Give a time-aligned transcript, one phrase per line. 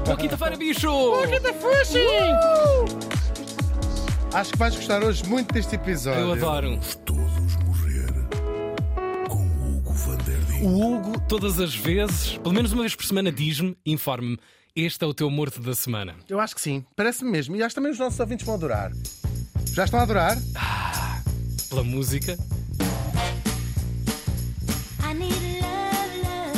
[0.00, 0.88] Boa quinta-feira, bicho!
[4.32, 6.20] Acho que vais gostar hoje muito deste episódio.
[6.20, 6.80] Eu adoro.
[7.04, 8.12] Todos morrer
[9.28, 10.64] com Hugo van der Ding.
[10.64, 14.38] O Hugo, todas as vezes, pelo menos uma vez por semana, diz-me, informe-me,
[14.74, 16.14] este é o teu morto da semana.
[16.28, 17.54] Eu acho que sim, parece-me mesmo.
[17.54, 18.90] E acho que também os nossos ouvintes vão adorar.
[19.74, 20.38] Já estão a adorar?
[21.68, 22.38] Pela música.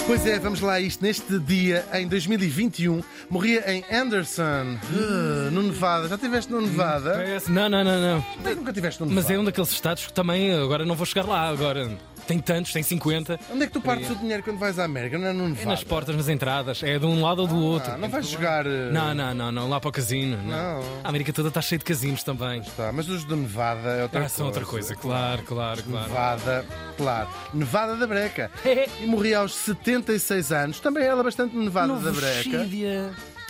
[0.06, 1.02] Pois é, vamos lá isto.
[1.02, 6.08] Neste dia, em 2021, morria em Anderson, uh, no Nevada.
[6.08, 7.12] Já estiveste no Nevada?
[7.14, 8.18] Parece- Não, não, não, não.
[8.44, 9.22] É que nunca estiveste no Nevada?
[9.28, 11.48] Mas é um daqueles estados que também agora não vou chegar lá.
[11.48, 11.90] Agora
[12.26, 13.40] tem tantos, tem 50.
[13.50, 15.16] Onde é que tu partes o dinheiro quando vais à América?
[15.18, 15.70] Não é no É Nevada?
[15.70, 16.82] nas portas, nas entradas.
[16.82, 17.90] É de um lado ou do outro.
[17.92, 18.66] Ah, não vais jogar...
[18.66, 20.36] uh, Não, não, não, não, lá para o casino.
[20.36, 20.50] Não.
[20.80, 20.82] Não.
[21.02, 22.62] A América toda está cheia de casinos também.
[22.76, 24.36] Tá, mas os do Nevada é outra Ah, coisa.
[24.36, 26.08] são outra coisa, claro, claro, claro.
[26.08, 26.64] Nevada,
[26.96, 27.28] claro.
[27.52, 28.50] Nevada da Breca.
[29.00, 30.80] e morria aos 76 anos.
[30.80, 32.68] Também ela bastante Nevada da Breca.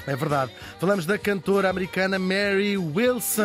[0.07, 0.53] É verdade.
[0.79, 3.43] Falamos da cantora americana Mary Wilson.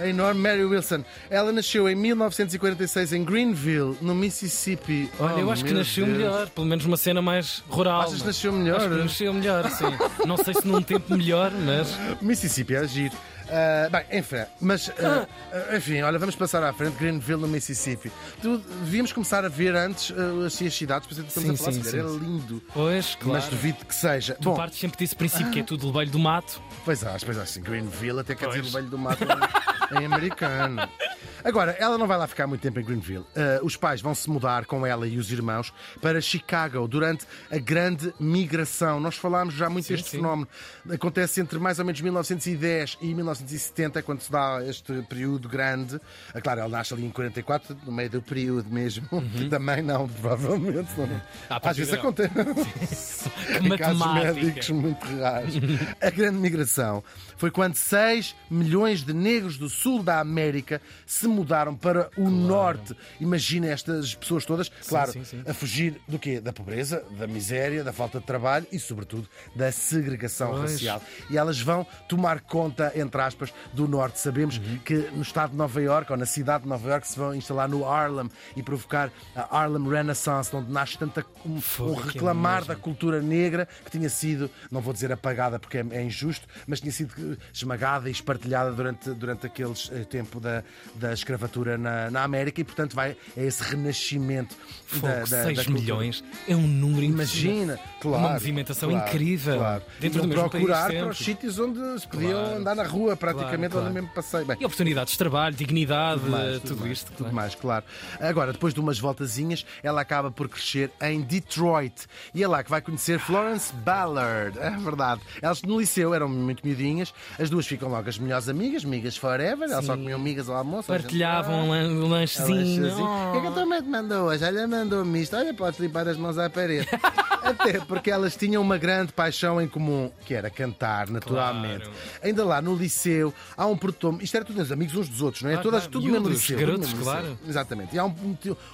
[0.00, 1.04] A enorme Mary Wilson.
[1.28, 5.10] Ela nasceu em 1946 em Greenville, no Mississippi.
[5.20, 6.16] Olha, eu Oh, acho que nasceu Deus.
[6.16, 8.00] melhor, pelo menos uma cena mais rural.
[8.02, 8.80] Achas que nasceu melhor?
[8.80, 9.84] Acho que nasceu melhor, sim.
[10.26, 11.94] Não sei se num tempo melhor, mas.
[12.22, 13.14] Mississippi é giro.
[13.50, 16.96] Ah, bem, enfim, mas ah, ah, enfim, olha, vamos passar à frente.
[16.96, 18.10] Greenville, no Mississippi.
[18.40, 21.72] Tu, devíamos começar a ver antes ah, assim, as cidades, depois estamos Sim, a falar,
[21.72, 22.18] sim, sim, era sim.
[22.18, 22.62] lindo.
[22.72, 23.32] Pois, claro.
[23.40, 24.34] Mas duvido que seja.
[24.34, 26.60] Tu Bom, partes sempre desse princípio que é tudo levelho do mato.
[26.84, 27.60] Pois acho, pois acho.
[27.60, 28.56] Greenville até quer Pois.
[28.62, 30.88] dizer o velho do mato em, em americano.
[31.44, 33.24] Agora, ela não vai lá ficar muito tempo em Greenville.
[33.36, 37.58] Ah, os pais vão se mudar com ela e os irmãos para Chicago durante a
[37.58, 39.00] grande migração.
[39.00, 40.16] Nós falámos já muito Sim, deste sim.
[40.18, 40.48] fenómeno.
[40.90, 46.00] Acontece entre mais ou menos 1910 e 1970, quando se dá este período grande.
[46.34, 49.08] Ah, claro, ela nasce ali em 44, no meio do período mesmo.
[49.50, 50.90] Também não, provavelmente.
[50.96, 51.04] Não.
[51.04, 51.20] Uhum.
[51.48, 52.30] À Às vezes acontece.
[53.60, 54.34] Em casos matemática.
[54.34, 55.54] médicos muito raros.
[56.00, 57.02] A grande migração
[57.36, 62.94] foi quando 6 milhões de negros do sul da América se mudaram para o norte.
[63.20, 65.42] Imagina estas pessoas todas, claro, sim, sim.
[65.46, 66.40] a fugir do quê?
[66.40, 70.72] Da pobreza, da miséria, da falta de trabalho e, sobretudo, da segregação Pois.
[70.72, 71.02] racial.
[71.30, 74.18] E elas vão tomar conta, entre aspas, do norte.
[74.18, 74.78] Sabemos Uhum.
[74.84, 77.68] que no estado de Nova Iorque, ou na cidade de Nova Iorque, se vão instalar
[77.68, 83.20] no Harlem e provocar a Harlem Renaissance, onde nasce tanta um, um reclamar da cultura
[83.22, 87.38] negra que tinha sido, não vou dizer apagada porque é, é injusto, mas tinha sido
[87.52, 90.62] esmagada e espartilhada durante, durante aquele eh, tempo da,
[90.96, 95.64] da escravatura na, na América e, portanto, vai a esse renascimento Fogo, da, da, 6
[95.66, 97.04] da milhões é um número.
[97.04, 98.24] Imagina, claro.
[98.24, 99.58] Uma movimentação claro, incrível.
[99.58, 99.82] Claro.
[100.00, 102.56] Dentro Iam do procurar país para os sítios onde se podiam Claro.
[102.56, 104.44] andar na rua, praticamente, Claro, onde mesmo passei.
[104.44, 107.12] Bem, E oportunidades de trabalho, dignidade, tudo mais, tudo, mais, isto.
[107.12, 107.84] tudo mais, claro.
[108.18, 112.06] Agora, depois de umas voltazinhas, ela acaba por crescer em Detroit.
[112.34, 114.58] E é lá que vai conhecer Florence Ballard.
[114.58, 115.20] É verdade.
[115.40, 117.12] Elas no liceu eram muito miudinhas.
[117.38, 119.70] As duas ficam logo as melhores amigas, amigas forever.
[119.70, 120.86] Elas só comiam migas ao almoço.
[121.14, 122.82] Partilhavam um lan- lanchezinho.
[122.82, 123.28] lanchezinho.
[123.28, 124.44] O que é que a tua mãe te mandou hoje?
[124.44, 125.36] Olha, mandou-me isto.
[125.36, 126.86] Olha, podes limpar as mãos à parede.
[127.42, 131.84] Até porque elas tinham uma grande paixão em comum, que era cantar, naturalmente.
[131.84, 131.96] Claro.
[132.22, 134.22] Ainda lá no liceu, há um produtor.
[134.22, 135.54] Isto era tudo os amigos uns dos outros, não é?
[135.54, 135.90] Ah, Todas, claro.
[135.92, 136.58] tudo no mesmo liceu.
[136.58, 137.22] garotos, mesmo claro.
[137.30, 137.38] liceu.
[137.48, 137.96] Exatamente.
[137.96, 138.14] E há um,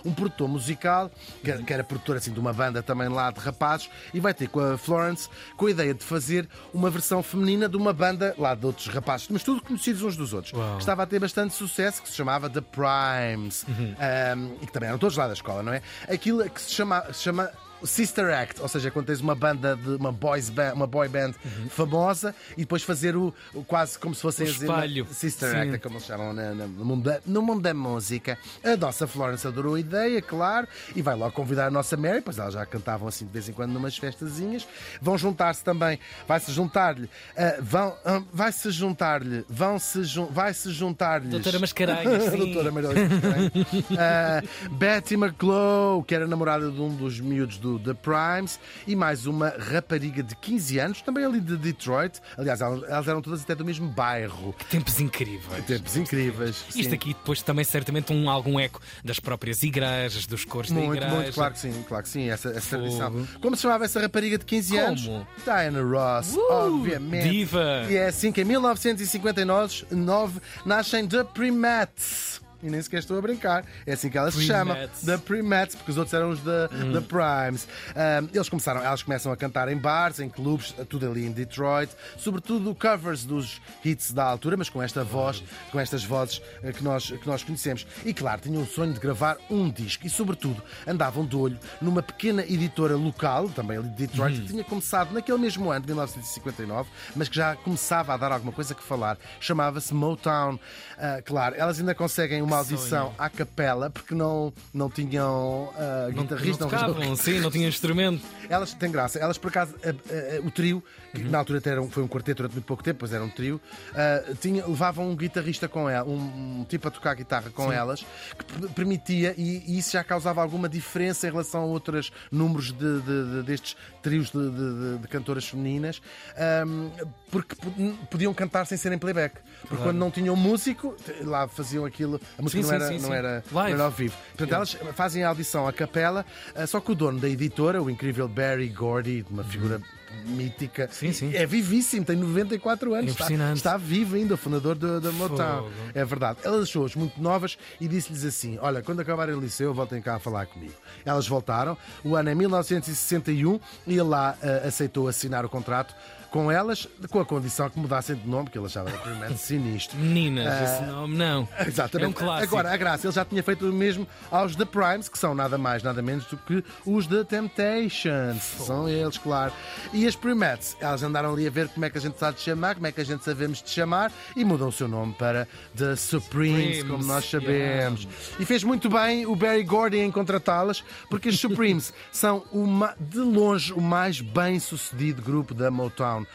[0.04, 1.10] um, produtor musical,
[1.42, 4.34] que, era- que era produtor assim, de uma banda também lá de rapazes, e vai
[4.34, 8.34] ter com a Florence com a ideia de fazer uma versão feminina de uma banda
[8.36, 10.52] lá de outros rapazes, mas tudo conhecidos uns dos outros.
[10.52, 10.76] Uau.
[10.78, 13.94] Estava a ter bastante sucesso, que se chamava The Primes, Uhum.
[13.96, 15.80] Um, e que também eram todos lá da escola, não é?
[16.08, 17.02] Aquilo que se chama.
[17.12, 17.50] se chama
[17.84, 21.32] Sister Act, ou seja, quando tens uma banda de uma boys band, uma boy band
[21.70, 24.52] famosa e depois fazer o, o quase como se fossem Uhum.
[24.52, 25.06] O as espelho.
[25.12, 25.56] Sister Sim.
[25.56, 28.38] Act, é como eles chamam na- no, mundo da, no mundo da música.
[28.64, 32.38] A nossa Florence adorou a ideia, claro, e vai logo convidar a nossa Mary, pois
[32.38, 34.66] elas já cantavam assim de vez em quando numas festazinhas.
[35.00, 41.30] Vão juntar-se também, vai-se juntar-lhe, ah, vão, ah, vai-se juntar-lhe, vão-se jun, vai-se juntar-lhes.
[41.30, 42.30] Doutora Mascarenhas.
[42.36, 43.52] Doutora Maria Mascarenhas.
[43.98, 49.26] Ah, Betty McGlow, que era namorada de um dos miúdos do The Primes, e mais
[49.26, 52.20] uma rapariga de 15 anos, também ali de Detroit.
[52.36, 54.54] Aliás, elas eram todas até do mesmo bairro.
[54.70, 55.64] Tempos incríveis.
[55.66, 56.64] Tempos incríveis.
[56.68, 56.94] Isto sim.
[56.94, 61.14] aqui depois também certamente um, algum eco das próprias igrejas, dos cores da Muito, igreja.
[61.14, 63.26] muito, claro que sim, claro que sim, essa, essa tradição.
[63.40, 65.04] Como se chamava essa rapariga de 15 anos?
[65.04, 65.26] Como?
[65.44, 67.28] Diana Ross, obviamente.
[67.28, 67.86] diva.
[67.88, 72.40] E é assim que em 1959 nove, nascem The Primettes.
[72.66, 73.64] E nem sequer estou a brincar.
[73.86, 74.76] É assim que ela se chama.
[75.04, 76.92] The Pre-Mets, porque os outros eram os da Hum.
[76.92, 77.66] da Primes.
[77.94, 81.90] Ahm, eles começaram, elas começam a cantar em bars, em clubes, tudo ali em Detroit,
[82.16, 86.82] sobretudo covers dos hits da altura, mas com esta voz, com estas vozes eh, que
[86.82, 87.86] nós, que nós conhecemos.
[88.04, 92.02] E claro, tinham o sonho de gravar um disco e, sobretudo, andavam de olho numa
[92.02, 96.88] pequena editora local, também ali de Detroit, que tinha começado naquele mesmo ano, de 1959,
[97.14, 99.16] mas que já começava a dar alguma coisa que falar.
[99.40, 100.58] Chamava-se Motown.
[100.98, 106.22] Ah, claro, elas ainda conseguem uma audição à capela, porque não, não tinham ah, Não,
[106.22, 108.24] guitarrista, não não tocavam, sim, não tinha instrumento.
[108.48, 109.18] elas têm graça.
[109.18, 110.82] Elas, por acaso, a- a- o trio,
[111.14, 111.30] que Uhum.
[111.30, 113.28] na altura até era um- foi um quarteto durante muito pouco tempo, pois era um
[113.30, 113.60] trio,
[113.94, 118.04] ah, tinha, levavam um guitarrista com ela, um, um tipo a tocar guitarra com elas,
[118.38, 123.00] que permitia, e, e isso já causava alguma diferença em relação a outros números de,
[123.00, 126.00] de- de- destes trios de, de- cantoras femininas,
[126.36, 126.90] ahm,
[127.30, 127.70] porque po-
[128.10, 129.36] podiam cantar sem serem playback.
[129.68, 133.08] Porque quando não tinham músico, lá faziam aquilo, a música Sim, não, era, sim, não,
[133.08, 133.14] sim.
[133.14, 134.14] era, não era ao vivo.
[134.36, 136.24] Portanto, elas fazem a audição à capela,
[136.54, 139.80] ah, só que o dono da editora, o incrível Barry Gordy, uma figura
[140.24, 141.34] mítica, Sim, sim.
[141.34, 143.56] é vivíssimo, tem 94 anos, está, Impressionante.
[143.56, 145.68] está vivo ainda, o fundador da Motown.
[145.94, 146.38] É verdade.
[146.44, 150.18] Ela deixou-as muito novas e disse-lhes assim: Olha, quando acabarem o liceu, voltem cá a
[150.18, 150.74] falar comigo.
[151.04, 155.94] Elas voltaram, o ano é 1961 e ele lá ah, aceitou assinar o contrato
[156.30, 159.96] com elas, com a condição que mudassem de nome, que ele achava realmente sinistro.
[159.96, 161.48] Meninas, Ah, esse nome não.
[161.66, 162.04] Exatamente.
[162.04, 162.54] É um clássico.
[162.56, 165.56] Agora, a graça, ele já tinha feito o mesmo aos The Primes, que são nada
[165.56, 168.42] mais, nada menos do que os The Temptations.
[168.42, 169.52] São eles, claro.
[169.96, 172.42] E as Primettes, elas andaram ali a ver como é que a gente sabe de
[172.44, 175.48] chamar, como é que a gente sabemos de chamar, e mudam o seu nome para
[175.74, 178.06] The Supremes, como nós sabemos.
[178.38, 183.16] E fez muito bem o Barry Gordy em contratá-las, porque as Supremes são, uma, de
[183.20, 186.26] longe, o mais bem sucedido grupo da Motown.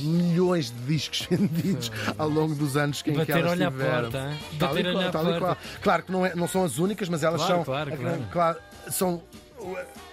[0.00, 4.10] Milhões de discos vendidos ao longo dos anos que em que elas tiveram.
[4.10, 4.32] porta?
[4.58, 5.56] Tal e qual, tal e.
[5.82, 7.64] Claro que não, é- não são as únicas, mas elas Claro, são.
[7.64, 7.92] claro.
[8.32, 8.58] claro,
[8.90, 9.22] são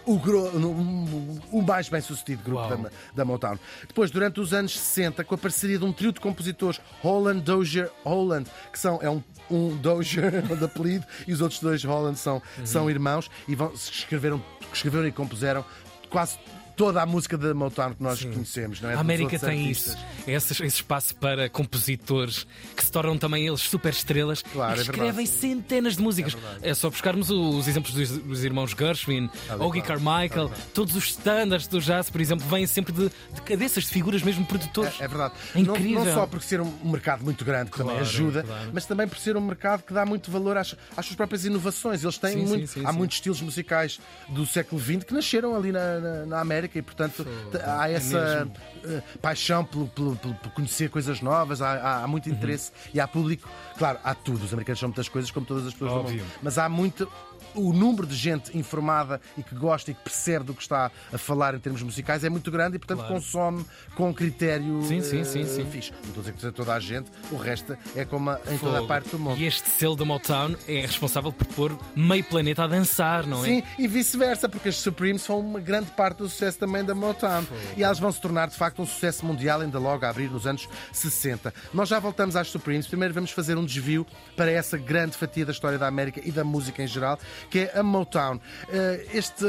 [0.06, 3.57] o, o, mais bem sucedido grupo da, da Motown.
[3.88, 7.89] Depois, durante os anos 60, com a parceria de um trio de compositores, Holland, Dozier,
[8.03, 12.42] Holland, que são, é um, um Dozier de apelido, e os outros dois Holland são,
[12.57, 12.65] Uhum.
[12.65, 14.44] são irmãos, e vão, escreveram,
[14.74, 15.63] escreveram e compuseram
[16.09, 16.38] quase
[16.75, 18.81] toda a música da Motown que nós conhecemos.
[18.81, 18.95] Não é?
[18.95, 19.94] A América tem artistas.
[19.95, 22.45] isso, esse, esse espaço para compositores
[22.75, 24.97] que se tornam também eles super estrelas Claro, e é verdade.
[25.00, 26.38] escrevem centenas de músicas.
[26.62, 29.29] É, só buscarmos os exemplos dos, irmãos Gershwin,
[29.59, 33.89] Ogie Carmichael, todos os standards do jazz, por exemplo, vêm sempre de, de cabeças de
[33.89, 35.00] figuras mesmo produtores.
[35.00, 35.33] É verdade.
[35.56, 36.06] É Não- incrível.
[36.06, 38.69] Não, só por ser um mercado muito grande, que também Claro, ajuda, claro.
[38.73, 42.03] mas também por ser um mercado que dá muito valor às, às suas próprias inovações.
[42.03, 42.97] Eles têm Sim, muito, sim, sim, há sim.
[42.97, 47.25] muitos estilos musicais do século XX que nasceram ali na, na- na América e, portanto,
[47.65, 48.53] há essa É mesmo.
[48.85, 52.35] eh, paixão pelo, pelo- pelo- por conhecer coisas novas, há, há- muito Uhum.
[52.35, 53.47] interesse e há público.
[53.77, 54.43] Claro, há tudo.
[54.45, 56.19] Os americanos são muitas coisas, como todas as pessoas do Óbvio.
[56.23, 56.31] mundo.
[56.41, 57.11] Mas há muito.
[57.56, 61.18] O número de gente informada e que gosta e que percebe do que está a
[61.18, 63.13] falar em termos musicais é muito grande e, portanto, Claro.
[63.15, 63.65] consome
[63.95, 65.65] com critério Sim, sim, sim, eh, sim.
[65.65, 65.92] fixe.
[65.92, 68.75] Não estou a dizer que toda a gente, o resto é como em toda a
[68.77, 68.88] Fogo.
[68.88, 69.38] parte do mundo.
[69.39, 73.48] E este selo da Motown é responsável por pôr meio planeta a dançar, não é?
[73.48, 77.44] Sim, e vice-versa, porque as Supremes são uma grande parte do sucesso também da Motown.
[77.75, 80.45] E elas vão se tornar, de facto, um sucesso mundial, ainda logo a abrir nos
[80.47, 81.54] anos 60.
[81.74, 82.88] Nós já voltamos às Supremes.
[82.88, 84.06] Primeiro vamos fazer um desvio
[84.36, 87.18] para essa grande fatia da história da América e da música em geral,
[87.49, 88.39] que é a Motown.
[88.69, 89.45] Eh, Este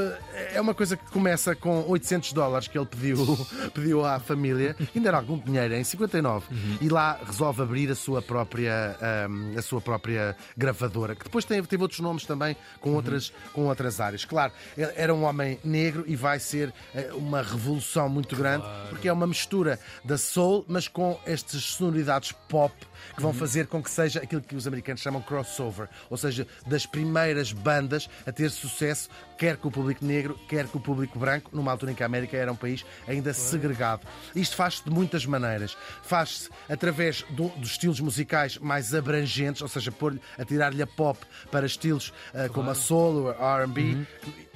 [0.52, 3.16] é uma coisa que começa com 800 dólares que ele pediu,
[3.74, 6.46] pediu à família, ainda era algum dinheiro, em 59.
[6.80, 11.66] E lá resolve abrir a sua própria, ahm, a sua própria gravadora, que depois teve,
[11.66, 14.24] teve outros nomes também com, outras, com outras áreas.
[14.24, 19.12] Claro, era um homem negro e vai ser eh, uma revolução muito grande, porque é
[19.12, 22.72] uma mistura da soul, mas com estas sonoridades pop
[23.16, 26.86] que vão fazer com que seja aquilo que os americanos chamam crossover, ou seja, das
[26.86, 27.81] primeiras bandas
[28.26, 29.08] a ter sucesso,
[29.42, 32.06] quer com o público negro, quer com o público branco, numa altura em que a
[32.06, 34.06] América era um país ainda segregado.
[34.36, 35.76] Isto faz-se de muitas maneiras.
[36.04, 41.18] Faz-se através do- dos estilos musicais mais abrangentes, ou seja, pôr a tirar-lhe a pop
[41.50, 44.06] para estilos ah, como a soul, o RB.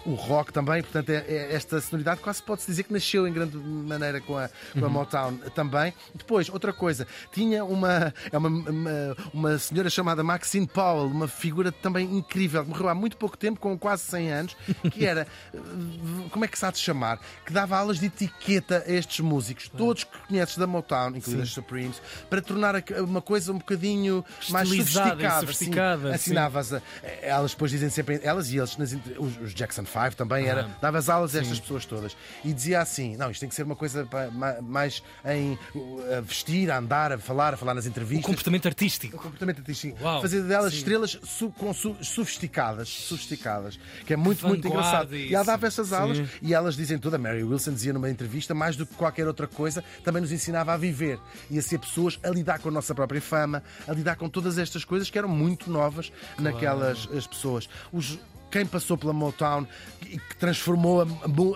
[0.04, 3.56] O rock também, portanto, é, é esta sonoridade quase pode-se dizer que nasceu em grande
[3.56, 5.92] maneira com a, com a Motown também.
[6.14, 11.72] Depois, outra coisa, tinha uma, é uma, uma, uma senhora chamada Maxine Powell, uma figura
[11.72, 14.56] também incrível, morreu há muito muito pouco tempo, com quase 100 anos,
[14.90, 15.58] que era, eh,
[16.30, 17.18] como é que se há de chamar?
[17.44, 21.50] Que dava aulas de etiqueta a estes músicos, todos que conheces da Motown, incluindo as
[21.50, 25.40] Supremes, para tornar uma coisa um bocadinho mais sofisticada.
[25.40, 26.82] sofisticada, assinavas, a-
[27.22, 28.76] elas depois dizem sempre, elas e eles,
[29.18, 33.16] os, os Jackson 5 também, era, davas aulas a estas pessoas todas e dizia assim:
[33.16, 34.06] não, isto tem que ser uma coisa
[34.62, 35.58] mais em
[36.16, 38.26] a vestir, a andar, a falar, a falar nas O entrevistas.
[38.26, 39.16] comportamento artístico.
[39.18, 40.02] Completamente artístico.
[40.02, 40.78] Uau, Fazer delas sim.
[40.78, 45.16] estrelas su- com su- sofisticadas, sofisticadas, que é muito, muito vanguarda engraçado.
[45.16, 45.50] E ela isso.
[45.50, 46.28] dava essas aulas Sim.
[46.42, 47.16] e elas dizem tudo.
[47.16, 50.72] A Mary Wilson dizia numa entrevista, mais do que qualquer outra coisa, também nos ensinava
[50.72, 51.18] a viver
[51.50, 54.58] e a ser pessoas, a lidar com a nossa própria fama, a lidar com todas
[54.58, 57.68] estas coisas que eram muito novas naquelas as pessoas.
[57.92, 58.18] Os,
[58.56, 59.66] quem passou pela Motown
[60.00, 61.06] e que transformou a,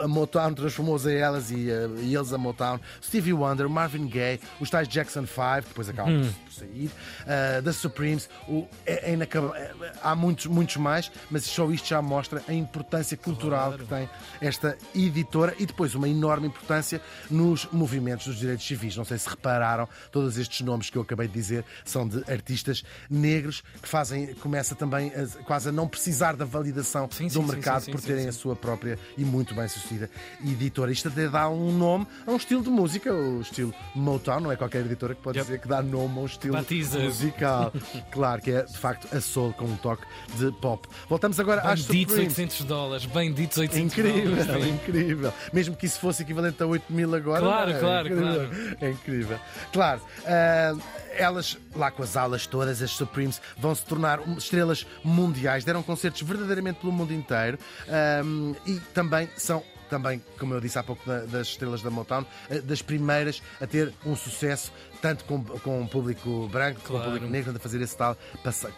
[0.05, 2.79] a Motown, transformou-os a elas e, eh, e eles a Motown.
[3.03, 6.31] Stevie Wonder, Marvin Gaye, os tais Jackson 5, que depois acabam Hum.
[6.45, 6.91] por- sair,
[7.23, 12.03] uh, da Supremes, o, é, é é- há muitos, muitos mais, mas só isto já
[12.03, 14.11] mostra a importância cultural que tem
[14.43, 18.95] esta editora e depois uma enorme importância nos movimentos dos direitos civis.
[18.95, 22.83] Não sei se repararam, todos estes nomes que eu acabei de dizer são de artistas
[23.09, 27.43] negros que fazem, começa também a- quase a não precisar da validação Sim, do sim,
[27.43, 30.11] mercado sim, por terem a sua própria e muito bem sucedida
[30.45, 30.91] editora.
[30.93, 34.57] Isto até dá um nome a um estilo de música, o estilo Motown, não é
[34.57, 35.47] qualquer editora que pode Yep.
[35.47, 36.99] dizer que dá nome a um estilo Batiza.
[37.01, 37.73] musical.
[38.11, 40.05] claro que é de facto a soul com um toque
[40.37, 40.87] de pop.
[41.09, 42.39] Voltamos agora às Benditos Supremes.
[42.39, 43.07] 800 dólares.
[43.07, 44.65] Benditos 800 Incrível, dólares.
[44.65, 44.71] sim.
[44.71, 45.33] incrível.
[45.53, 47.41] Mesmo que isso fosse equivalente a 8 mil agora.
[47.41, 47.79] Claro, é?
[47.79, 48.77] claro, incrível.
[48.81, 49.39] É incrível.
[49.73, 50.77] Claro, ah,
[51.17, 56.23] elas, lá com as alas todas, as Supremes, vão se tornar estrelas mundiais, deram concertos
[56.23, 57.59] verdadeiramente pelo mundo inteiro
[57.89, 58.23] ah,
[58.67, 59.63] e também são.
[59.91, 63.67] Também, como eu disse há pouco, da- das estrelas da Motown, eh, das primeiras a
[63.67, 67.05] ter um sucesso, tanto com, com o público branco, com o Claro.
[67.13, 68.17] público negro, a fazer esse tal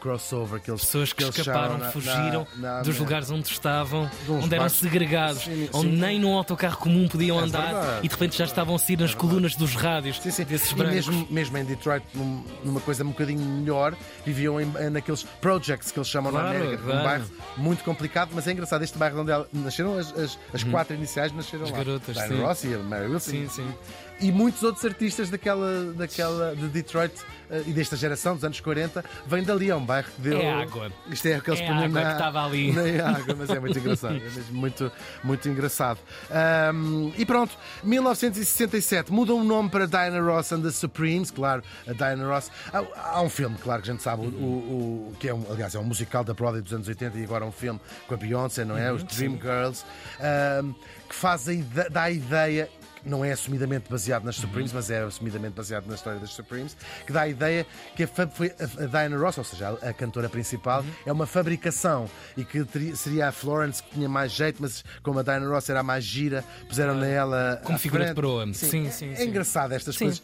[0.01, 4.11] crossover que eles Pessoas que eles escaparam, na- fugiram na- na- dos lugares onde estavam,
[4.29, 5.97] onde eram segregados, Sim, onde sim.
[6.01, 7.99] nem num autocarro comum podiam É andar verdade.
[8.07, 10.45] e de repente já estavam a sair nas colunas dos rádios Sim, sim.
[10.45, 10.95] desses E brancos.
[11.09, 15.99] mesmo, mesmo em Detroit, num- numa coisa um bocadinho melhor, viviam em, naqueles projects que
[15.99, 17.03] eles chamam Claro, na América, um claro.
[17.05, 17.25] bairro
[17.57, 18.83] muito complicado, mas é engraçado.
[18.83, 21.65] Este bairro onde nasceram as, as, as quatro iniciais, nasceram.
[21.65, 21.79] As lá.
[21.79, 22.43] garotas, Diana sim.
[22.43, 23.31] Ross e a Mary Wilson.
[23.31, 23.75] Sim, sim.
[24.23, 27.13] E muitos outros artistas daquela, daquela de Detroit
[27.51, 29.69] eh, e desta geração dos anos 40 vêm dali.
[29.71, 30.39] É um bairro que deu.
[30.41, 30.93] É água.
[31.11, 32.13] Isto é o que eles É na...
[32.13, 32.71] estava ali.
[32.73, 34.15] Não é água, mas é muito engraçado.
[34.17, 34.93] É mesmo muito,
[35.25, 35.99] muito engraçado.
[36.31, 41.93] Ahm, e pronto, 1967 mudam o nome para Diana Ross and the Supremes, claro, a
[41.93, 42.51] Diana Ross.
[42.73, 42.85] Há,
[43.17, 45.75] há um filme, claro, que a gente sabe, o, o- o- que é um, aliás,
[45.75, 48.65] é um musical da Broadway dos anos 80 e agora um filme com a Beyoncé,
[48.65, 48.91] não é?
[48.91, 49.85] Uhum, Os Dream Girls,
[50.21, 50.73] ahm,
[51.09, 51.53] que faz a
[51.91, 52.69] dá a ideia
[53.05, 57.13] não é assumidamente baseado nas Supremes, mas é assumidamente baseado na história das Supremes, que
[57.13, 57.67] dá a ideia
[57.97, 62.09] que a, a, a Diana Ross, ou seja, a, a cantora principal, é uma fabricação
[62.37, 65.69] e que teria- seria a Florence que tinha mais jeito, mas como a Diana Ross
[65.69, 68.17] era a mais gira, puseram nela Como figura de frente.
[68.21, 68.47] proa.
[68.55, 69.25] Sim, sim, É sim.
[69.29, 70.05] engraçado estas Sim.
[70.07, 70.23] coisas.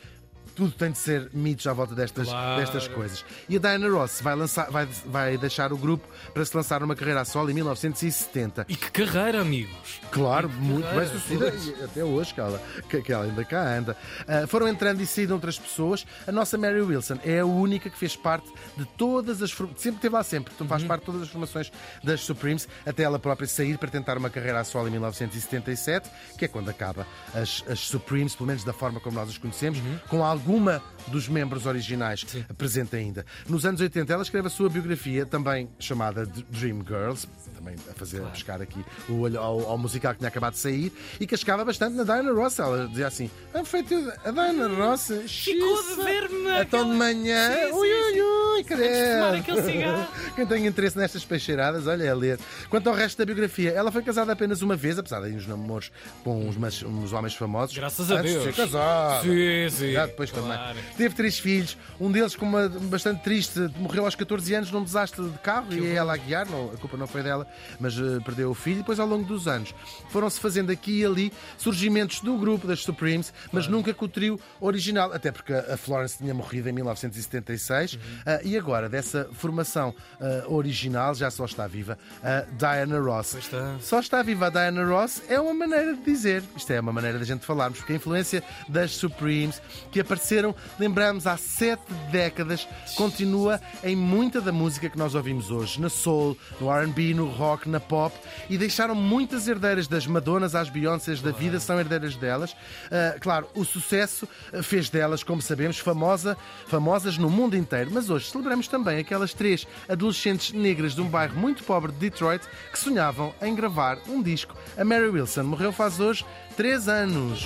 [0.58, 2.60] Tudo tem de ser mitos à volta destas, Claro.
[2.60, 3.24] destas coisas.
[3.48, 6.96] E a Diana Ross vai, lançar, vai, vai deixar o grupo para se lançar numa
[6.96, 8.66] carreira a solo em 1970.
[8.68, 10.00] E que carreira, amigos!
[10.10, 12.60] Claro, muito bem sucedida e até hoje que ela,
[13.04, 13.96] que, ela ainda cá anda.
[14.26, 16.04] Ah, foram entrando e saindo outras pessoas.
[16.26, 19.50] A nossa Mary Wilson é a única que fez parte de todas as.
[19.52, 20.68] Sempre esteve lá sempre, então Uhum.
[20.70, 21.70] faz parte de todas as formações
[22.02, 26.44] das Supremes, até ela própria sair para tentar uma carreira a solo em 1977, que
[26.46, 29.98] é quando acaba as, as Supremes, pelo menos da forma como nós as conhecemos, Uhum.
[30.08, 32.24] com alguma dos membros originais
[32.56, 33.24] presente ainda.
[33.46, 38.22] Nos anos 80, ela escreve a sua biografia, também chamada Dream Girls, também a fazer
[38.22, 40.90] a buscar aqui o olho ao, ao musical que tinha acabado de sair,
[41.20, 42.58] e cascava bastante na Diana Ross.
[42.58, 47.52] Ela dizia assim: a, feito, a Diana Ross Ficou de ver-me tom de manhã.
[47.52, 50.06] Sim, sim, ui, ui, ui, aquele cigarro.
[50.34, 52.38] Quem tem interesse nestas peixeiradas, olha, é ler.
[52.68, 55.90] Quanto ao resto da biografia, ela foi casada apenas uma vez, apesar de uns namoros
[56.24, 57.76] com uns, mas- uns homens famosos.
[57.76, 58.54] Graças a antes de Deus.
[58.54, 59.22] ser casada.
[59.22, 59.92] Sim, sim.
[59.92, 60.46] Já depois Claro.
[60.48, 60.84] também.
[60.96, 65.24] Teve três filhos, um deles com uma bastante triste, morreu aos 14 anos num desastre
[65.28, 67.46] de carro e ela a guiar, não, a culpa não foi dela,
[67.80, 68.76] mas eh, perdeu o filho.
[68.76, 69.74] E depois, ao longo dos anos,
[70.10, 74.38] foram-se fazendo aqui e ali surgimentos do grupo das Supremes, mas nunca com o trio
[74.60, 78.00] original, até porque a Florence tinha morrido em 1976 Uhum.
[78.26, 83.34] ah, e agora, dessa formação ah, original, já só está viva a Diana Ross.
[83.34, 83.76] Está.
[83.80, 86.42] Só está viva a Diana Ross é uma maneira de dizer.
[86.56, 89.60] Isto é uma maneira da gente falarmos, porque a influência das Supremes,
[89.92, 95.80] que apareceram, lembramos, há sete décadas, continua em muita da música que nós ouvimos hoje,
[95.80, 98.16] na soul, no RB, no rock, na pop,
[98.48, 102.56] e deixaram muitas herdeiras das Madonas às Beyoncés da vida, são herdeiras delas.
[102.90, 106.36] Ah, claro, o sucesso ah, fez delas, como sabemos, famosa,
[106.66, 107.90] famosas no mundo inteiro.
[107.92, 112.44] Mas hoje, celebramos também aquelas três adolescentes negras de um bairro muito pobre de Detroit
[112.72, 114.54] que sonhavam em gravar um disco.
[114.76, 116.24] A Mary Wilson morreu faz hoje
[116.56, 117.44] três anos.